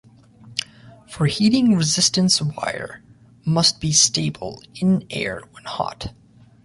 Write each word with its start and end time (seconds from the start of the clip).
For 1.07 1.27
heating, 1.27 1.75
resistance 1.75 2.41
wire 2.41 3.03
must 3.45 3.79
be 3.79 3.91
stable 3.91 4.63
in 4.73 5.05
air 5.11 5.43
when 5.51 5.63
hot. 5.65 6.11